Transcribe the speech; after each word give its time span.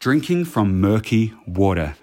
Drinking 0.00 0.46
from 0.46 0.80
murky 0.80 1.34
water. 1.46 1.94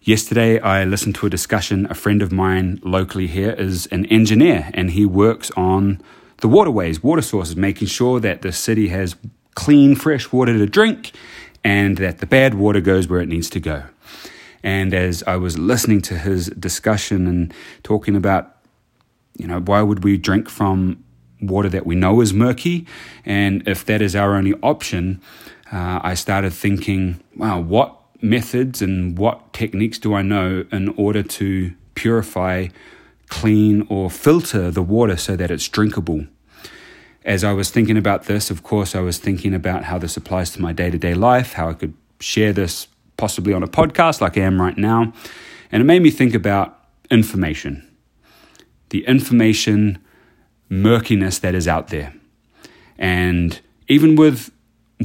Yesterday, 0.00 0.58
I 0.60 0.84
listened 0.84 1.16
to 1.16 1.26
a 1.26 1.28
discussion. 1.28 1.86
A 1.90 1.94
friend 1.94 2.22
of 2.22 2.32
mine 2.32 2.80
locally 2.82 3.26
here 3.26 3.50
is 3.50 3.84
an 3.88 4.06
engineer 4.06 4.70
and 4.72 4.92
he 4.92 5.04
works 5.04 5.50
on 5.54 6.00
the 6.38 6.48
waterways, 6.48 7.02
water 7.02 7.20
sources, 7.20 7.54
making 7.54 7.88
sure 7.88 8.20
that 8.20 8.40
the 8.40 8.52
city 8.52 8.88
has 8.88 9.16
clean, 9.54 9.94
fresh 9.94 10.32
water 10.32 10.56
to 10.56 10.64
drink 10.64 11.12
and 11.62 11.98
that 11.98 12.20
the 12.20 12.26
bad 12.26 12.54
water 12.54 12.80
goes 12.80 13.06
where 13.06 13.20
it 13.20 13.28
needs 13.28 13.50
to 13.50 13.60
go. 13.60 13.82
And 14.62 14.94
as 14.94 15.22
I 15.26 15.36
was 15.36 15.58
listening 15.58 16.00
to 16.08 16.16
his 16.16 16.46
discussion 16.46 17.26
and 17.26 17.52
talking 17.82 18.16
about, 18.16 18.56
you 19.36 19.46
know, 19.46 19.60
why 19.60 19.82
would 19.82 20.04
we 20.04 20.16
drink 20.16 20.48
from 20.48 21.04
water 21.42 21.68
that 21.68 21.84
we 21.84 21.96
know 21.96 22.22
is 22.22 22.32
murky? 22.32 22.86
And 23.26 23.62
if 23.68 23.84
that 23.84 24.00
is 24.00 24.16
our 24.16 24.36
only 24.36 24.54
option, 24.62 25.20
uh, 25.72 26.00
I 26.02 26.14
started 26.14 26.52
thinking, 26.52 27.20
wow, 27.34 27.58
what 27.58 27.98
methods 28.20 28.82
and 28.82 29.16
what 29.16 29.52
techniques 29.54 29.98
do 29.98 30.14
I 30.14 30.22
know 30.22 30.64
in 30.70 30.90
order 30.90 31.22
to 31.22 31.72
purify, 31.94 32.68
clean, 33.28 33.86
or 33.88 34.10
filter 34.10 34.70
the 34.70 34.82
water 34.82 35.16
so 35.16 35.34
that 35.34 35.50
it's 35.50 35.66
drinkable? 35.66 36.26
As 37.24 37.42
I 37.42 37.52
was 37.52 37.70
thinking 37.70 37.96
about 37.96 38.24
this, 38.24 38.50
of 38.50 38.62
course, 38.62 38.94
I 38.94 39.00
was 39.00 39.18
thinking 39.18 39.54
about 39.54 39.84
how 39.84 39.96
this 39.96 40.16
applies 40.16 40.50
to 40.50 40.60
my 40.60 40.72
day 40.72 40.90
to 40.90 40.98
day 40.98 41.14
life, 41.14 41.54
how 41.54 41.70
I 41.70 41.74
could 41.74 41.94
share 42.20 42.52
this 42.52 42.88
possibly 43.16 43.54
on 43.54 43.62
a 43.62 43.68
podcast 43.68 44.20
like 44.20 44.36
I 44.36 44.42
am 44.42 44.60
right 44.60 44.76
now. 44.76 45.12
And 45.70 45.80
it 45.80 45.84
made 45.84 46.02
me 46.02 46.10
think 46.10 46.34
about 46.34 46.78
information, 47.10 47.88
the 48.90 49.06
information 49.06 49.98
murkiness 50.68 51.38
that 51.38 51.54
is 51.54 51.66
out 51.66 51.88
there. 51.88 52.12
And 52.98 53.58
even 53.88 54.16
with 54.16 54.50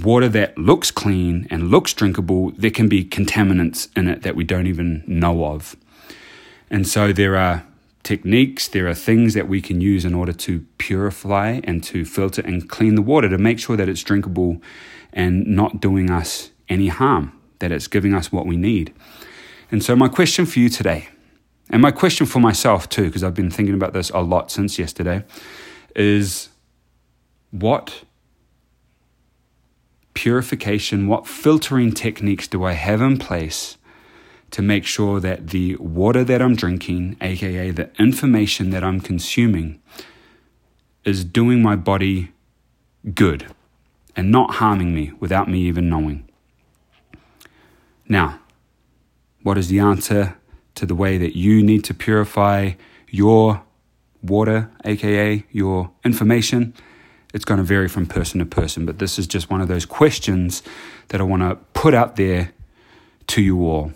water 0.03 0.29
that 0.29 0.57
looks 0.57 0.91
clean 0.91 1.47
and 1.49 1.69
looks 1.69 1.93
drinkable, 1.93 2.51
there 2.51 2.71
can 2.71 2.87
be 2.87 3.03
contaminants 3.03 3.89
in 3.95 4.07
it 4.07 4.23
that 4.23 4.35
we 4.35 4.43
don't 4.43 4.67
even 4.67 5.03
know 5.07 5.45
of. 5.45 5.75
And 6.69 6.87
so 6.87 7.13
there 7.13 7.35
are 7.37 7.65
techniques, 8.03 8.67
there 8.67 8.87
are 8.87 8.93
things 8.93 9.33
that 9.33 9.47
we 9.47 9.61
can 9.61 9.81
use 9.81 10.05
in 10.05 10.13
order 10.13 10.33
to 10.33 10.65
purify 10.77 11.59
and 11.63 11.83
to 11.83 12.05
filter 12.05 12.41
and 12.41 12.69
clean 12.69 12.95
the 12.95 13.01
water 13.01 13.27
to 13.29 13.37
make 13.37 13.59
sure 13.59 13.75
that 13.75 13.89
it's 13.89 14.03
drinkable 14.03 14.61
and 15.13 15.45
not 15.45 15.81
doing 15.81 16.09
us 16.09 16.51
any 16.69 16.87
harm, 16.87 17.31
that 17.59 17.71
it's 17.71 17.87
giving 17.87 18.13
us 18.13 18.31
what 18.31 18.45
we 18.45 18.57
need. 18.57 18.93
And 19.71 19.83
so, 19.83 19.95
my 19.95 20.07
question 20.07 20.45
for 20.45 20.59
you 20.59 20.69
today, 20.69 21.09
and 21.69 21.81
my 21.81 21.91
question 21.91 22.25
for 22.25 22.39
myself 22.39 22.87
too, 22.87 23.05
because 23.05 23.23
I've 23.23 23.33
been 23.33 23.51
thinking 23.51 23.75
about 23.75 23.93
this 23.93 24.09
a 24.11 24.19
lot 24.19 24.51
since 24.51 24.79
yesterday, 24.79 25.25
is 25.95 26.49
what 27.51 28.03
purification, 30.27 31.07
what 31.07 31.25
filtering 31.25 31.93
techniques 31.93 32.49
do 32.49 32.65
I 32.65 32.73
have 32.73 33.01
in 33.01 33.17
place 33.17 33.77
to 34.51 34.61
make 34.61 34.85
sure 34.85 35.21
that 35.21 35.51
the 35.51 35.77
water 35.77 36.25
that 36.25 36.41
I'm 36.41 36.53
drinking, 36.53 37.15
aka 37.21 37.71
the 37.71 37.89
information 37.97 38.71
that 38.71 38.83
I'm 38.83 38.99
consuming, 38.99 39.79
is 41.05 41.23
doing 41.23 41.61
my 41.61 41.77
body 41.77 42.33
good 43.15 43.47
and 44.17 44.29
not 44.29 44.55
harming 44.55 44.93
me 44.93 45.13
without 45.21 45.49
me 45.49 45.61
even 45.61 45.87
knowing? 45.87 46.27
Now, 48.09 48.41
what 49.43 49.57
is 49.57 49.69
the 49.69 49.79
answer 49.79 50.35
to 50.75 50.85
the 50.85 50.95
way 51.03 51.17
that 51.17 51.37
you 51.37 51.63
need 51.63 51.85
to 51.85 51.93
purify 51.93 52.71
your 53.09 53.63
water, 54.21 54.69
aka 54.83 55.45
your 55.53 55.91
information? 56.03 56.73
It's 57.37 57.45
going 57.45 57.59
to 57.59 57.63
vary 57.63 57.87
from 57.87 58.07
person 58.07 58.39
to 58.39 58.45
person, 58.47 58.83
but 58.87 58.97
this 58.97 59.19
is 59.19 59.27
just 59.27 59.47
one 59.47 59.61
of 59.61 59.67
those 59.67 59.85
questions 59.85 60.63
that 61.09 61.21
I 61.21 61.23
want 61.23 61.43
to 61.43 61.55
put 61.79 61.93
out 61.93 62.15
there 62.15 62.51
to 63.27 63.43
you 63.43 63.63
all. 63.63 63.93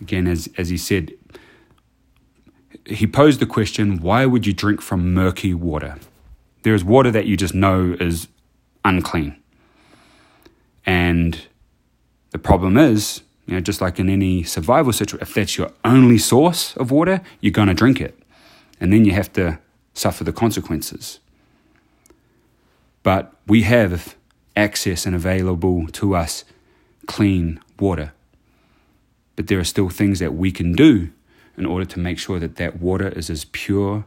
Again, 0.00 0.26
as, 0.26 0.48
as 0.58 0.70
he 0.70 0.76
said, 0.76 1.12
he 2.84 3.06
posed 3.06 3.38
the 3.38 3.46
question 3.46 3.98
why 3.98 4.26
would 4.26 4.44
you 4.44 4.52
drink 4.52 4.82
from 4.82 5.14
murky 5.14 5.54
water? 5.54 5.98
There 6.64 6.74
is 6.74 6.82
water 6.82 7.12
that 7.12 7.26
you 7.26 7.36
just 7.36 7.54
know 7.54 7.96
is 8.00 8.26
unclean. 8.84 9.36
And 10.84 11.40
the 12.30 12.38
problem 12.40 12.76
is, 12.76 13.22
you 13.46 13.54
know, 13.54 13.60
just 13.60 13.80
like 13.80 14.00
in 14.00 14.08
any 14.08 14.42
survival 14.42 14.92
situation, 14.92 15.22
if 15.22 15.32
that's 15.32 15.56
your 15.56 15.70
only 15.84 16.18
source 16.18 16.76
of 16.76 16.90
water, 16.90 17.20
you're 17.40 17.52
going 17.52 17.68
to 17.68 17.74
drink 17.74 18.00
it. 18.00 18.18
And 18.80 18.92
then 18.92 19.04
you 19.04 19.12
have 19.12 19.32
to 19.34 19.60
suffer 19.94 20.24
the 20.24 20.32
consequences 20.32 21.20
but 23.08 23.32
we 23.46 23.62
have 23.62 24.16
access 24.54 25.06
and 25.06 25.16
available 25.16 25.86
to 25.86 26.14
us 26.14 26.44
clean 27.06 27.58
water. 27.80 28.12
But 29.34 29.46
there 29.46 29.58
are 29.58 29.64
still 29.64 29.88
things 29.88 30.18
that 30.18 30.34
we 30.34 30.52
can 30.52 30.74
do 30.74 31.08
in 31.56 31.64
order 31.64 31.86
to 31.86 31.98
make 31.98 32.18
sure 32.18 32.38
that 32.38 32.56
that 32.56 32.82
water 32.82 33.08
is 33.08 33.30
as 33.30 33.46
pure 33.46 34.04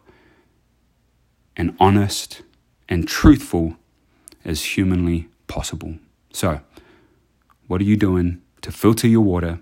and 1.57 1.75
honest 1.79 2.43
and 2.87 3.07
truthful 3.07 3.75
as 4.45 4.77
humanly 4.77 5.29
possible. 5.47 5.95
So, 6.31 6.61
what 7.65 7.81
are 7.81 7.89
you 7.91 7.97
doing 7.97 8.39
to 8.61 8.71
filter 8.71 9.07
your 9.07 9.21
water 9.21 9.61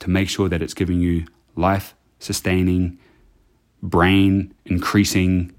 to 0.00 0.10
make 0.10 0.28
sure 0.28 0.48
that 0.48 0.60
it's 0.60 0.74
giving 0.74 0.98
you 1.00 1.24
life 1.54 1.94
sustaining, 2.18 2.98
brain 3.80 4.52
increasing, 4.64 5.52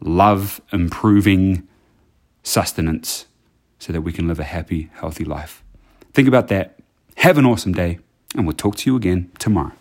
love 0.00 0.62
improving, 0.72 1.68
sustenance 2.42 3.26
so 3.78 3.92
that 3.92 4.02
we 4.02 4.12
can 4.12 4.28
live 4.28 4.40
a 4.40 4.44
happy, 4.44 4.90
healthy 4.94 5.24
life. 5.24 5.62
Think 6.12 6.28
about 6.28 6.48
that. 6.48 6.78
Have 7.16 7.38
an 7.38 7.46
awesome 7.46 7.72
day, 7.72 7.98
and 8.34 8.46
we'll 8.46 8.56
talk 8.56 8.76
to 8.76 8.90
you 8.90 8.96
again 8.96 9.30
tomorrow. 9.38 9.72